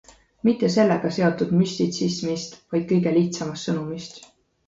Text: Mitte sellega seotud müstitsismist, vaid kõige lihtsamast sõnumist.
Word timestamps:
Mitte 0.47 0.67
sellega 0.75 1.09
seotud 1.17 1.51
müstitsismist, 1.59 2.57
vaid 2.75 2.87
kõige 2.93 3.13
lihtsamast 3.19 3.69
sõnumist. 3.71 4.19